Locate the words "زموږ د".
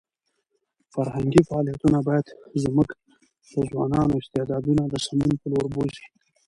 2.63-3.53